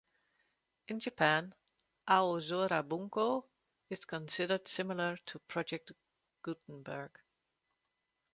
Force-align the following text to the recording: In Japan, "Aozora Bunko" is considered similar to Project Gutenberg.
In 0.87 0.99
Japan, 0.99 1.53
"Aozora 2.09 2.81
Bunko" 2.81 3.45
is 3.91 4.03
considered 4.03 4.67
similar 4.67 5.15
to 5.27 5.37
Project 5.37 5.91
Gutenberg. 6.41 7.11